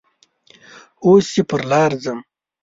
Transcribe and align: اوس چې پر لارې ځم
اوس 1.05 1.25
چې 1.33 1.41
پر 1.49 1.61
لارې 1.71 1.97
ځم 2.03 2.19